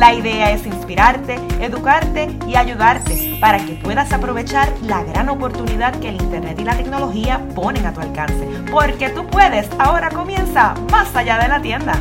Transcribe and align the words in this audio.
La 0.00 0.14
idea 0.14 0.50
es 0.50 0.64
inspirarte, 0.64 1.34
educarte 1.60 2.34
y 2.48 2.56
ayudarte 2.56 3.36
para 3.38 3.58
que 3.58 3.74
puedas 3.74 4.10
aprovechar 4.14 4.72
la 4.80 5.04
gran 5.04 5.28
oportunidad 5.28 5.94
que 6.00 6.08
el 6.08 6.14
Internet 6.14 6.58
y 6.58 6.64
la 6.64 6.74
tecnología 6.74 7.46
ponen 7.54 7.84
a 7.84 7.92
tu 7.92 8.00
alcance. 8.00 8.48
Porque 8.72 9.10
tú 9.10 9.26
puedes, 9.26 9.68
ahora 9.78 10.08
comienza 10.08 10.72
más 10.90 11.14
allá 11.14 11.38
de 11.38 11.48
la 11.48 11.60
tienda. 11.60 12.00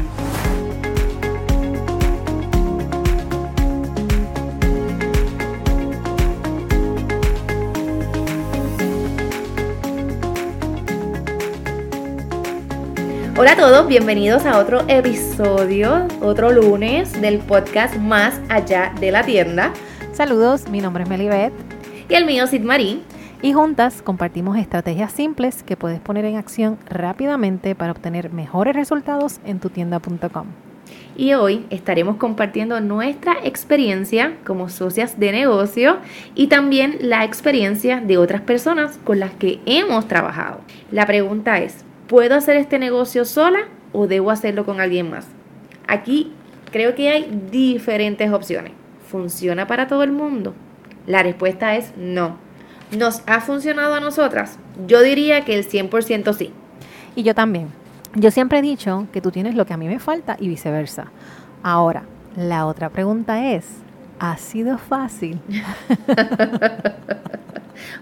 Hola 13.40 13.54
a 13.54 13.56
todos, 13.56 13.88
bienvenidos 13.88 14.46
a 14.46 14.60
otro 14.60 14.82
episodio, 14.90 16.10
otro 16.20 16.52
lunes 16.52 17.22
del 17.22 17.38
podcast 17.38 17.96
Más 17.96 18.38
Allá 18.50 18.92
de 19.00 19.14
la 19.14 19.24
Tienda. 19.24 19.72
Saludos, 20.12 20.68
mi 20.68 20.82
nombre 20.82 21.04
es 21.04 21.10
Melibet. 21.10 21.54
Y 22.10 22.16
el 22.16 22.26
mío, 22.26 22.48
Sid 22.48 22.64
Marín. 22.64 23.02
Y 23.42 23.54
juntas 23.54 24.02
compartimos 24.02 24.58
estrategias 24.58 25.14
simples 25.14 25.64
que 25.64 25.78
puedes 25.78 26.02
poner 26.02 26.26
en 26.26 26.36
acción 26.36 26.78
rápidamente 26.90 27.76
para 27.76 27.94
obtener 27.94 28.30
mejores 28.34 28.76
resultados 28.76 29.40
en 29.46 29.62
tu 29.62 29.70
tienda.com. 29.70 30.48
Y 31.16 31.34
hoy 31.34 31.66
estaremos 31.70 32.18
compartiendo 32.18 32.82
nuestra 32.82 33.38
experiencia 33.46 34.36
como 34.46 34.68
socias 34.68 35.18
de 35.18 35.32
negocio 35.32 36.00
y 36.36 36.48
también 36.48 36.98
la 37.00 37.24
experiencia 37.24 38.02
de 38.02 38.18
otras 38.18 38.42
personas 38.42 39.00
con 39.06 39.22
las 39.22 39.32
que 39.32 39.62
hemos 39.66 40.10
trabajado. 40.10 40.60
La 40.92 41.06
pregunta 41.06 41.60
es, 41.60 41.86
¿puedo 42.10 42.36
hacer 42.36 42.58
este 42.58 42.80
negocio 42.80 43.24
sola 43.24 43.60
o 43.94 44.08
debo 44.08 44.32
hacerlo 44.32 44.66
con 44.66 44.82
alguien 44.82 45.10
más? 45.10 45.28
Aquí 45.88 46.34
creo 46.72 46.96
que 46.96 47.10
hay 47.10 47.30
diferentes 47.52 48.32
opciones. 48.32 48.74
¿Funciona 49.08 49.68
para 49.68 49.88
todo 49.88 50.04
el 50.04 50.12
mundo? 50.12 50.54
La 51.06 51.24
respuesta 51.24 51.76
es 51.76 51.94
no. 51.96 52.38
¿Nos 52.98 53.22
ha 53.28 53.40
funcionado 53.42 53.94
a 53.94 54.00
nosotras? 54.00 54.58
Yo 54.88 55.02
diría 55.02 55.46
que 55.46 55.56
el 55.56 55.68
100% 55.68 56.34
sí. 56.34 56.52
Y 57.16 57.24
yo 57.24 57.36
también. 57.36 57.68
Yo 58.16 58.32
siempre 58.32 58.58
he 58.58 58.64
dicho 58.64 59.08
que 59.14 59.22
tú 59.22 59.30
tienes 59.30 59.54
lo 59.54 59.68
que 59.68 59.74
a 59.74 59.78
mí 59.78 59.88
me 59.88 60.00
falta 60.00 60.36
y 60.40 60.48
viceversa. 60.48 61.12
Ahora, 61.62 62.04
la 62.36 62.66
otra 62.66 62.90
pregunta 62.90 63.52
es, 63.52 63.68
¿ha 64.20 64.36
sido 64.38 64.80
fácil? 64.80 65.40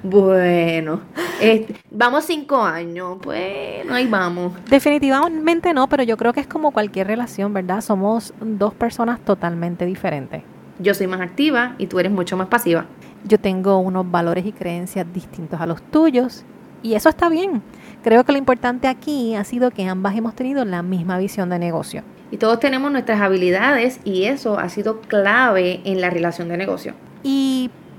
Bueno, 0.03 1.01
este, 1.41 1.75
vamos 1.91 2.25
cinco 2.25 2.61
años, 2.61 3.17
bueno, 3.23 3.93
ahí 3.93 4.07
vamos. 4.07 4.53
Definitivamente 4.69 5.73
no, 5.73 5.87
pero 5.87 6.03
yo 6.03 6.17
creo 6.17 6.33
que 6.33 6.39
es 6.39 6.47
como 6.47 6.71
cualquier 6.71 7.07
relación, 7.07 7.53
¿verdad? 7.53 7.81
Somos 7.81 8.33
dos 8.39 8.73
personas 8.73 9.19
totalmente 9.19 9.85
diferentes. 9.85 10.43
Yo 10.79 10.93
soy 10.93 11.07
más 11.07 11.21
activa 11.21 11.75
y 11.77 11.87
tú 11.87 11.99
eres 11.99 12.11
mucho 12.11 12.37
más 12.37 12.47
pasiva. 12.47 12.85
Yo 13.23 13.39
tengo 13.39 13.79
unos 13.79 14.09
valores 14.09 14.45
y 14.45 14.51
creencias 14.51 15.05
distintos 15.11 15.59
a 15.59 15.65
los 15.65 15.81
tuyos 15.81 16.43
y 16.83 16.93
eso 16.93 17.09
está 17.09 17.29
bien. 17.29 17.63
Creo 18.03 18.23
que 18.23 18.31
lo 18.31 18.37
importante 18.37 18.87
aquí 18.87 19.35
ha 19.35 19.43
sido 19.43 19.71
que 19.71 19.85
ambas 19.85 20.15
hemos 20.15 20.35
tenido 20.35 20.63
la 20.65 20.83
misma 20.83 21.17
visión 21.17 21.49
de 21.49 21.59
negocio. 21.59 22.03
Y 22.29 22.37
todos 22.37 22.59
tenemos 22.59 22.91
nuestras 22.91 23.21
habilidades 23.21 23.99
y 24.03 24.25
eso 24.25 24.59
ha 24.59 24.69
sido 24.69 25.01
clave 25.01 25.81
en 25.85 26.01
la 26.01 26.09
relación 26.09 26.49
de 26.49 26.57
negocio. 26.57 26.93
¿Y 27.23 27.56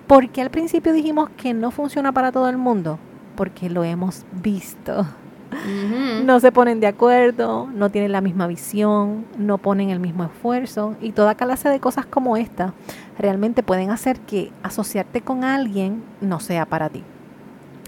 por 0.08 0.30
qué 0.30 0.40
al 0.40 0.50
principio 0.50 0.92
dijimos 0.92 1.28
que 1.36 1.54
no 1.54 1.70
funciona 1.70 2.12
para 2.12 2.32
todo 2.32 2.48
el 2.48 2.56
mundo? 2.56 2.98
Porque 3.36 3.70
lo 3.70 3.84
hemos 3.84 4.24
visto. 4.32 5.06
No 6.24 6.40
se 6.40 6.50
ponen 6.50 6.80
de 6.80 6.86
acuerdo, 6.86 7.68
no 7.72 7.90
tienen 7.90 8.12
la 8.12 8.20
misma 8.20 8.46
visión, 8.46 9.26
no 9.38 9.58
ponen 9.58 9.90
el 9.90 10.00
mismo 10.00 10.24
esfuerzo 10.24 10.96
y 11.00 11.12
toda 11.12 11.36
clase 11.36 11.68
de 11.68 11.80
cosas 11.80 12.06
como 12.06 12.36
esta 12.36 12.74
realmente 13.18 13.62
pueden 13.62 13.90
hacer 13.90 14.18
que 14.20 14.50
asociarte 14.62 15.20
con 15.20 15.44
alguien 15.44 16.02
no 16.20 16.40
sea 16.40 16.66
para 16.66 16.88
ti. 16.88 17.02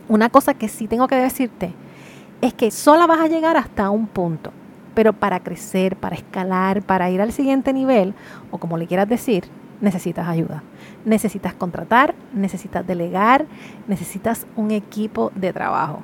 Una 0.08 0.28
cosa 0.28 0.54
que 0.54 0.68
sí 0.68 0.88
tengo 0.88 1.08
que 1.08 1.16
decirte 1.16 1.72
es 2.40 2.54
que 2.54 2.70
sola 2.70 3.06
vas 3.06 3.20
a 3.20 3.28
llegar 3.28 3.56
hasta 3.56 3.90
un 3.90 4.06
punto, 4.06 4.52
pero 4.94 5.12
para 5.12 5.40
crecer, 5.40 5.96
para 5.96 6.16
escalar, 6.16 6.82
para 6.82 7.10
ir 7.10 7.20
al 7.20 7.32
siguiente 7.32 7.72
nivel, 7.72 8.14
o 8.50 8.58
como 8.58 8.78
le 8.78 8.86
quieras 8.86 9.08
decir, 9.08 9.44
necesitas 9.80 10.28
ayuda. 10.28 10.62
Necesitas 11.04 11.54
contratar, 11.54 12.14
necesitas 12.34 12.86
delegar, 12.86 13.46
necesitas 13.88 14.46
un 14.56 14.70
equipo 14.70 15.32
de 15.34 15.52
trabajo. 15.52 16.02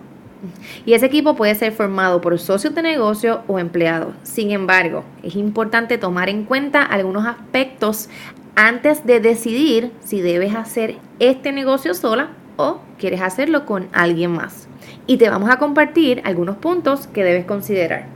Y 0.84 0.92
ese 0.92 1.06
equipo 1.06 1.34
puede 1.34 1.54
ser 1.54 1.72
formado 1.72 2.20
por 2.20 2.38
socios 2.38 2.74
de 2.74 2.82
negocio 2.82 3.42
o 3.46 3.58
empleados. 3.58 4.14
Sin 4.22 4.50
embargo, 4.50 5.04
es 5.22 5.34
importante 5.36 5.98
tomar 5.98 6.28
en 6.28 6.44
cuenta 6.44 6.82
algunos 6.82 7.26
aspectos 7.26 8.08
antes 8.54 9.04
de 9.06 9.20
decidir 9.20 9.92
si 10.00 10.20
debes 10.20 10.54
hacer 10.54 10.96
este 11.18 11.52
negocio 11.52 11.94
sola 11.94 12.30
o 12.56 12.80
quieres 12.98 13.20
hacerlo 13.20 13.66
con 13.66 13.88
alguien 13.92 14.32
más. 14.32 14.68
Y 15.06 15.18
te 15.18 15.28
vamos 15.28 15.50
a 15.50 15.58
compartir 15.58 16.22
algunos 16.24 16.56
puntos 16.56 17.06
que 17.06 17.24
debes 17.24 17.44
considerar. 17.44 18.15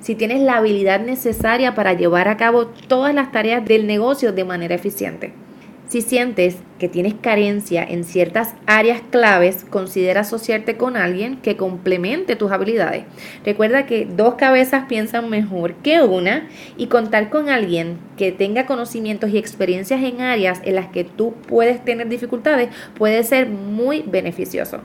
si 0.00 0.14
tienes 0.14 0.40
la 0.40 0.56
habilidad 0.56 1.00
necesaria 1.00 1.74
para 1.74 1.92
llevar 1.94 2.28
a 2.28 2.36
cabo 2.36 2.66
todas 2.66 3.14
las 3.14 3.32
tareas 3.32 3.64
del 3.64 3.86
negocio 3.86 4.32
de 4.32 4.44
manera 4.44 4.74
eficiente. 4.74 5.32
Si 5.90 6.02
sientes 6.02 6.58
que 6.78 6.88
tienes 6.88 7.14
carencia 7.14 7.82
en 7.82 8.04
ciertas 8.04 8.54
áreas 8.64 9.02
claves, 9.10 9.66
considera 9.68 10.20
asociarte 10.20 10.76
con 10.76 10.96
alguien 10.96 11.38
que 11.38 11.56
complemente 11.56 12.36
tus 12.36 12.52
habilidades. 12.52 13.06
Recuerda 13.44 13.86
que 13.86 14.06
dos 14.06 14.36
cabezas 14.36 14.84
piensan 14.88 15.28
mejor 15.28 15.74
que 15.74 16.00
una 16.00 16.48
y 16.76 16.86
contar 16.86 17.28
con 17.28 17.48
alguien 17.48 17.98
que 18.16 18.30
tenga 18.30 18.66
conocimientos 18.66 19.30
y 19.30 19.38
experiencias 19.38 20.00
en 20.04 20.20
áreas 20.20 20.60
en 20.64 20.76
las 20.76 20.86
que 20.86 21.02
tú 21.02 21.34
puedes 21.48 21.84
tener 21.84 22.08
dificultades 22.08 22.68
puede 22.96 23.24
ser 23.24 23.48
muy 23.48 24.04
beneficioso. 24.06 24.82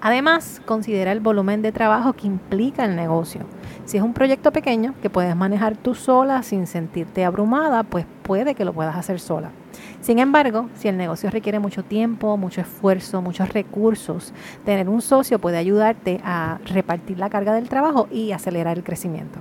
Además, 0.00 0.60
considera 0.66 1.12
el 1.12 1.20
volumen 1.20 1.62
de 1.62 1.72
trabajo 1.72 2.12
que 2.12 2.26
implica 2.26 2.84
el 2.84 2.96
negocio. 2.96 3.42
Si 3.84 3.96
es 3.96 4.02
un 4.02 4.12
proyecto 4.12 4.52
pequeño 4.52 4.94
que 5.00 5.10
puedes 5.10 5.34
manejar 5.34 5.76
tú 5.76 5.94
sola 5.94 6.42
sin 6.42 6.66
sentirte 6.66 7.24
abrumada, 7.24 7.82
pues 7.82 8.04
puede 8.22 8.54
que 8.54 8.64
lo 8.64 8.72
puedas 8.72 8.96
hacer 8.96 9.20
sola. 9.20 9.50
Sin 10.00 10.18
embargo, 10.18 10.68
si 10.74 10.88
el 10.88 10.96
negocio 10.96 11.30
requiere 11.30 11.58
mucho 11.58 11.82
tiempo, 11.82 12.36
mucho 12.36 12.60
esfuerzo, 12.60 13.22
muchos 13.22 13.48
recursos, 13.48 14.32
tener 14.64 14.88
un 14.88 15.00
socio 15.00 15.38
puede 15.38 15.56
ayudarte 15.56 16.20
a 16.24 16.58
repartir 16.66 17.18
la 17.18 17.30
carga 17.30 17.54
del 17.54 17.68
trabajo 17.68 18.06
y 18.10 18.32
acelerar 18.32 18.76
el 18.76 18.84
crecimiento. 18.84 19.40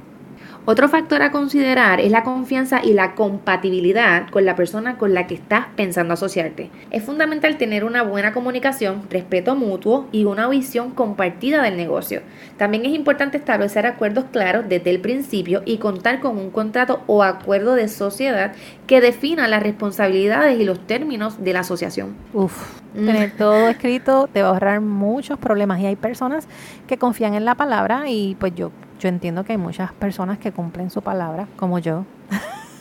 Otro 0.67 0.89
factor 0.89 1.21
a 1.21 1.29
considerar 1.29 1.99
es 1.99 2.09
la 2.09 2.23
confianza 2.23 2.83
y 2.83 2.93
la 2.93 3.13
compatibilidad 3.13 4.27
con 4.31 4.45
la 4.45 4.55
persona 4.55 4.97
con 4.97 5.13
la 5.13 5.27
que 5.27 5.35
estás 5.35 5.67
pensando 5.75 6.15
asociarte. 6.15 6.71
Es 6.89 7.03
fundamental 7.03 7.59
tener 7.59 7.83
una 7.83 8.01
buena 8.01 8.33
comunicación, 8.33 9.03
respeto 9.11 9.55
mutuo 9.55 10.07
y 10.11 10.25
una 10.25 10.49
visión 10.49 10.89
compartida 10.89 11.61
del 11.61 11.77
negocio. 11.77 12.23
También 12.57 12.83
es 12.83 12.95
importante 12.95 13.37
establecer 13.37 13.85
acuerdos 13.85 14.25
claros 14.31 14.65
desde 14.67 14.89
el 14.89 15.01
principio 15.01 15.61
y 15.65 15.77
contar 15.77 16.19
con 16.19 16.35
un 16.39 16.49
contrato 16.49 17.03
o 17.05 17.21
acuerdo 17.21 17.75
de 17.75 17.87
sociedad 17.87 18.53
que 18.87 19.01
defina 19.01 19.47
las 19.47 19.61
responsabilidades 19.61 20.59
y 20.59 20.63
los 20.63 20.79
términos 20.87 21.43
de 21.43 21.53
la 21.53 21.59
asociación. 21.59 22.15
Uf, 22.33 22.81
tener 22.95 23.37
todo 23.37 23.69
escrito 23.69 24.27
te 24.33 24.41
va 24.41 24.47
a 24.47 24.51
ahorrar 24.53 24.81
muchos 24.81 25.37
problemas 25.37 25.79
y 25.79 25.85
hay 25.85 25.95
personas 25.95 26.47
que 26.87 26.97
confían 26.97 27.35
en 27.35 27.45
la 27.45 27.53
palabra 27.53 28.09
y 28.09 28.35
pues 28.39 28.55
yo 28.55 28.71
yo 28.99 29.09
entiendo 29.09 29.43
que 29.43 29.53
hay 29.53 29.57
muchas 29.57 29.91
personas 29.93 30.37
que 30.37 30.51
cumplen 30.51 30.89
su 30.89 31.01
palabra, 31.01 31.47
como 31.57 31.79
yo. 31.79 32.05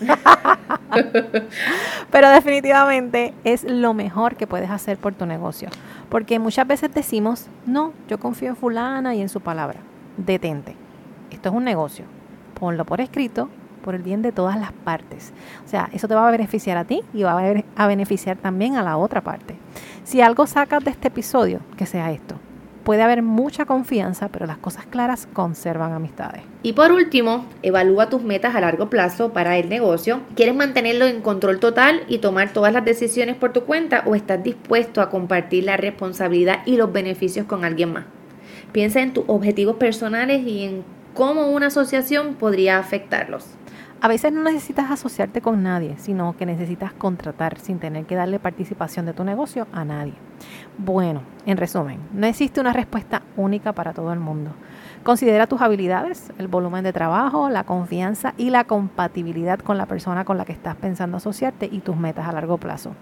Pero 2.10 2.30
definitivamente 2.30 3.34
es 3.44 3.64
lo 3.64 3.94
mejor 3.94 4.36
que 4.36 4.46
puedes 4.46 4.70
hacer 4.70 4.98
por 4.98 5.14
tu 5.14 5.26
negocio. 5.26 5.68
Porque 6.08 6.38
muchas 6.38 6.66
veces 6.66 6.92
decimos, 6.94 7.48
no, 7.66 7.92
yo 8.08 8.18
confío 8.18 8.50
en 8.50 8.56
fulana 8.56 9.14
y 9.14 9.22
en 9.22 9.28
su 9.28 9.40
palabra. 9.40 9.80
Detente. 10.16 10.76
Esto 11.30 11.48
es 11.48 11.54
un 11.54 11.64
negocio. 11.64 12.04
Ponlo 12.58 12.84
por 12.84 13.00
escrito 13.00 13.48
por 13.84 13.94
el 13.94 14.02
bien 14.02 14.22
de 14.22 14.32
todas 14.32 14.58
las 14.58 14.72
partes. 14.72 15.32
O 15.64 15.68
sea, 15.68 15.90
eso 15.92 16.08
te 16.08 16.14
va 16.14 16.26
a 16.26 16.30
beneficiar 16.30 16.78
a 16.78 16.84
ti 16.84 17.02
y 17.12 17.22
va 17.22 17.38
a 17.76 17.86
beneficiar 17.86 18.38
también 18.38 18.76
a 18.76 18.82
la 18.82 18.96
otra 18.96 19.20
parte. 19.20 19.56
Si 20.04 20.22
algo 20.22 20.46
sacas 20.46 20.82
de 20.82 20.90
este 20.90 21.08
episodio, 21.08 21.60
que 21.76 21.84
sea 21.84 22.10
esto. 22.10 22.36
Puede 22.84 23.00
haber 23.00 23.22
mucha 23.22 23.64
confianza, 23.64 24.28
pero 24.28 24.44
las 24.44 24.58
cosas 24.58 24.84
claras 24.84 25.26
conservan 25.32 25.92
amistades. 25.92 26.42
Y 26.62 26.74
por 26.74 26.92
último, 26.92 27.46
evalúa 27.62 28.10
tus 28.10 28.22
metas 28.22 28.54
a 28.54 28.60
largo 28.60 28.90
plazo 28.90 29.32
para 29.32 29.56
el 29.56 29.70
negocio. 29.70 30.20
¿Quieres 30.36 30.54
mantenerlo 30.54 31.06
en 31.06 31.22
control 31.22 31.60
total 31.60 32.02
y 32.08 32.18
tomar 32.18 32.52
todas 32.52 32.74
las 32.74 32.84
decisiones 32.84 33.36
por 33.36 33.54
tu 33.54 33.62
cuenta 33.62 34.02
o 34.04 34.14
estás 34.14 34.44
dispuesto 34.44 35.00
a 35.00 35.08
compartir 35.08 35.64
la 35.64 35.78
responsabilidad 35.78 36.58
y 36.66 36.76
los 36.76 36.92
beneficios 36.92 37.46
con 37.46 37.64
alguien 37.64 37.94
más? 37.94 38.04
Piensa 38.72 39.00
en 39.00 39.14
tus 39.14 39.24
objetivos 39.28 39.76
personales 39.76 40.46
y 40.46 40.64
en 40.64 40.84
cómo 41.14 41.52
una 41.52 41.68
asociación 41.68 42.34
podría 42.34 42.78
afectarlos. 42.78 43.46
A 44.04 44.08
veces 44.08 44.34
no 44.34 44.42
necesitas 44.42 44.90
asociarte 44.90 45.40
con 45.40 45.62
nadie, 45.62 45.94
sino 45.96 46.36
que 46.36 46.44
necesitas 46.44 46.92
contratar 46.92 47.58
sin 47.58 47.78
tener 47.78 48.04
que 48.04 48.14
darle 48.14 48.38
participación 48.38 49.06
de 49.06 49.14
tu 49.14 49.24
negocio 49.24 49.66
a 49.72 49.82
nadie. 49.86 50.12
Bueno, 50.76 51.22
en 51.46 51.56
resumen, 51.56 52.00
no 52.12 52.26
existe 52.26 52.60
una 52.60 52.74
respuesta 52.74 53.22
única 53.38 53.72
para 53.72 53.94
todo 53.94 54.12
el 54.12 54.20
mundo. 54.20 54.50
Considera 55.04 55.46
tus 55.46 55.60
habilidades, 55.60 56.32
el 56.38 56.48
volumen 56.48 56.82
de 56.82 56.94
trabajo, 56.94 57.50
la 57.50 57.64
confianza 57.64 58.32
y 58.38 58.48
la 58.48 58.64
compatibilidad 58.64 59.58
con 59.58 59.76
la 59.76 59.84
persona 59.84 60.24
con 60.24 60.38
la 60.38 60.46
que 60.46 60.52
estás 60.52 60.76
pensando 60.76 61.18
asociarte 61.18 61.68
y 61.70 61.80
tus 61.80 61.94
metas 61.94 62.26
a 62.26 62.32
largo 62.32 62.56
plazo. 62.56 62.94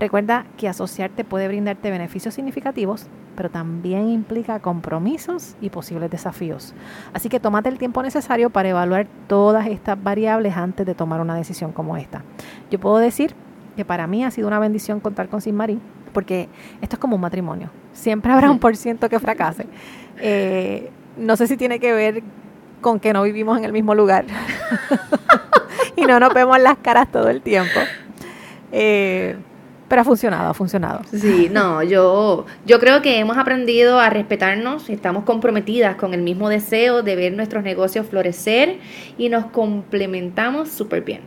Recuerda 0.00 0.46
que 0.56 0.68
asociarte 0.68 1.22
puede 1.22 1.46
brindarte 1.46 1.92
beneficios 1.92 2.34
significativos, 2.34 3.06
pero 3.36 3.50
también 3.50 4.08
implica 4.08 4.58
compromisos 4.58 5.54
y 5.60 5.70
posibles 5.70 6.10
desafíos. 6.10 6.74
Así 7.12 7.28
que 7.28 7.38
tómate 7.38 7.68
el 7.68 7.78
tiempo 7.78 8.02
necesario 8.02 8.50
para 8.50 8.70
evaluar 8.70 9.06
todas 9.28 9.68
estas 9.68 10.02
variables 10.02 10.56
antes 10.56 10.84
de 10.84 10.96
tomar 10.96 11.20
una 11.20 11.36
decisión 11.36 11.70
como 11.70 11.96
esta. 11.96 12.24
Yo 12.68 12.80
puedo 12.80 12.98
decir 12.98 13.32
que 13.76 13.84
para 13.84 14.08
mí 14.08 14.24
ha 14.24 14.32
sido 14.32 14.48
una 14.48 14.58
bendición 14.58 14.98
contar 14.98 15.28
con 15.28 15.40
Sin 15.40 15.56
porque 16.12 16.48
esto 16.80 16.96
es 16.96 17.00
como 17.00 17.14
un 17.14 17.22
matrimonio. 17.22 17.70
Siempre 17.92 18.32
habrá 18.32 18.50
un 18.50 18.58
por 18.60 18.76
ciento 18.76 19.08
que 19.08 19.20
fracase. 19.20 19.68
Eh, 20.18 20.90
no 21.16 21.36
sé 21.36 21.46
si 21.46 21.56
tiene 21.56 21.78
que 21.78 21.92
ver 21.92 22.22
con 22.80 23.00
que 23.00 23.12
no 23.12 23.22
vivimos 23.22 23.58
en 23.58 23.64
el 23.64 23.72
mismo 23.72 23.94
lugar 23.94 24.26
y 25.96 26.02
no 26.02 26.20
nos 26.20 26.34
vemos 26.34 26.58
las 26.60 26.78
caras 26.78 27.10
todo 27.10 27.28
el 27.30 27.40
tiempo. 27.40 27.80
Eh, 28.72 29.36
pero 29.88 30.02
ha 30.02 30.04
funcionado, 30.04 30.50
ha 30.50 30.54
funcionado. 30.54 31.02
Sí, 31.12 31.48
no, 31.52 31.82
yo, 31.82 32.46
yo 32.66 32.80
creo 32.80 33.02
que 33.02 33.18
hemos 33.18 33.36
aprendido 33.36 34.00
a 34.00 34.10
respetarnos, 34.10 34.90
estamos 34.90 35.24
comprometidas 35.24 35.96
con 35.96 36.14
el 36.14 36.22
mismo 36.22 36.48
deseo 36.48 37.02
de 37.02 37.16
ver 37.16 37.32
nuestros 37.34 37.62
negocios 37.62 38.06
florecer 38.06 38.78
y 39.18 39.28
nos 39.28 39.46
complementamos 39.46 40.70
súper 40.70 41.02
bien. 41.02 41.20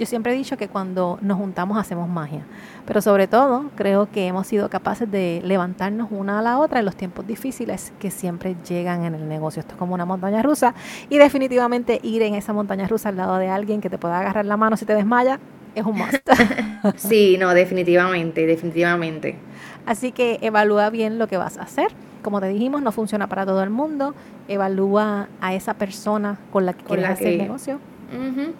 Yo 0.00 0.06
siempre 0.06 0.32
he 0.32 0.34
dicho 0.34 0.56
que 0.56 0.68
cuando 0.68 1.18
nos 1.20 1.36
juntamos 1.36 1.76
hacemos 1.76 2.08
magia, 2.08 2.46
pero 2.86 3.02
sobre 3.02 3.28
todo 3.28 3.66
creo 3.76 4.10
que 4.10 4.26
hemos 4.28 4.46
sido 4.46 4.70
capaces 4.70 5.10
de 5.10 5.42
levantarnos 5.44 6.08
una 6.10 6.38
a 6.38 6.42
la 6.42 6.58
otra 6.58 6.78
en 6.78 6.86
los 6.86 6.96
tiempos 6.96 7.26
difíciles 7.26 7.92
que 7.98 8.10
siempre 8.10 8.56
llegan 8.66 9.04
en 9.04 9.14
el 9.14 9.28
negocio. 9.28 9.60
Esto 9.60 9.74
es 9.74 9.78
como 9.78 9.92
una 9.92 10.06
montaña 10.06 10.40
rusa 10.40 10.74
y 11.10 11.18
definitivamente 11.18 12.00
ir 12.02 12.22
en 12.22 12.34
esa 12.34 12.54
montaña 12.54 12.88
rusa 12.88 13.10
al 13.10 13.18
lado 13.18 13.36
de 13.36 13.50
alguien 13.50 13.82
que 13.82 13.90
te 13.90 13.98
pueda 13.98 14.20
agarrar 14.20 14.46
la 14.46 14.56
mano 14.56 14.78
si 14.78 14.86
te 14.86 14.94
desmaya 14.94 15.38
es 15.74 15.84
un 15.84 15.98
must. 15.98 16.26
sí, 16.96 17.36
no, 17.38 17.52
definitivamente, 17.52 18.46
definitivamente. 18.46 19.36
Así 19.84 20.12
que 20.12 20.38
evalúa 20.40 20.88
bien 20.88 21.18
lo 21.18 21.28
que 21.28 21.36
vas 21.36 21.58
a 21.58 21.64
hacer. 21.64 21.88
Como 22.22 22.40
te 22.40 22.48
dijimos, 22.48 22.80
no 22.80 22.90
funciona 22.90 23.28
para 23.28 23.44
todo 23.44 23.62
el 23.62 23.68
mundo. 23.68 24.14
Evalúa 24.48 25.28
a 25.42 25.52
esa 25.52 25.74
persona 25.74 26.38
con 26.50 26.64
la 26.64 26.72
que 26.72 26.84
quieres 26.84 27.04
hacer 27.04 27.26
el 27.26 27.38
negocio 27.38 27.80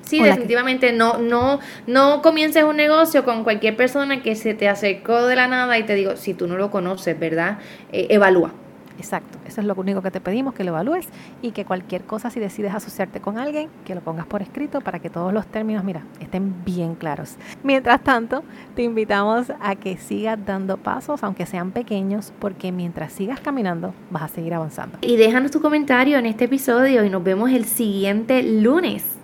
Sí, 0.02 0.22
definitivamente 0.22 0.92
no, 0.92 1.18
no, 1.18 1.60
no 1.86 2.22
comiences 2.22 2.64
un 2.64 2.76
negocio 2.76 3.24
con 3.24 3.44
cualquier 3.44 3.76
persona 3.76 4.22
que 4.22 4.34
se 4.36 4.54
te 4.54 4.68
acercó 4.68 5.26
de 5.26 5.36
la 5.36 5.48
nada 5.48 5.78
y 5.78 5.84
te 5.84 5.94
digo, 5.94 6.16
si 6.16 6.34
tú 6.34 6.46
no 6.46 6.56
lo 6.56 6.70
conoces, 6.70 7.18
¿verdad? 7.18 7.58
Eh, 7.92 8.06
evalúa. 8.10 8.52
Exacto, 9.00 9.38
eso 9.46 9.62
es 9.62 9.66
lo 9.66 9.74
único 9.74 10.02
que 10.02 10.10
te 10.10 10.20
pedimos, 10.20 10.52
que 10.52 10.62
lo 10.62 10.72
evalúes 10.72 11.08
y 11.40 11.52
que 11.52 11.64
cualquier 11.64 12.02
cosa, 12.02 12.28
si 12.28 12.38
decides 12.38 12.74
asociarte 12.74 13.18
con 13.20 13.38
alguien, 13.38 13.70
que 13.86 13.94
lo 13.94 14.02
pongas 14.02 14.26
por 14.26 14.42
escrito 14.42 14.82
para 14.82 14.98
que 14.98 15.08
todos 15.08 15.32
los 15.32 15.46
términos, 15.46 15.84
mira, 15.84 16.02
estén 16.20 16.62
bien 16.66 16.96
claros. 16.96 17.36
Mientras 17.62 18.02
tanto, 18.02 18.44
te 18.76 18.82
invitamos 18.82 19.54
a 19.58 19.74
que 19.76 19.96
sigas 19.96 20.38
dando 20.44 20.76
pasos, 20.76 21.24
aunque 21.24 21.46
sean 21.46 21.70
pequeños, 21.70 22.34
porque 22.38 22.72
mientras 22.72 23.14
sigas 23.14 23.40
caminando, 23.40 23.94
vas 24.10 24.24
a 24.24 24.28
seguir 24.28 24.52
avanzando. 24.52 24.98
Y 25.00 25.16
déjanos 25.16 25.50
tu 25.50 25.62
comentario 25.62 26.18
en 26.18 26.26
este 26.26 26.44
episodio 26.44 27.02
y 27.02 27.08
nos 27.08 27.24
vemos 27.24 27.50
el 27.52 27.64
siguiente 27.64 28.42
lunes. 28.42 29.19